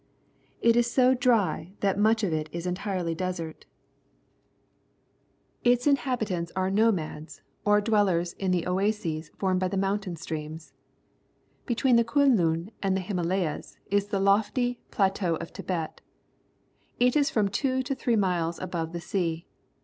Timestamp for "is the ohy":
13.91-14.79